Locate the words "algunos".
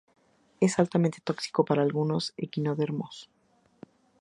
1.83-2.33